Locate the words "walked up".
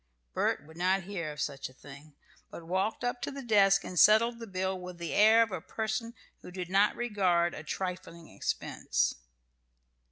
2.65-3.21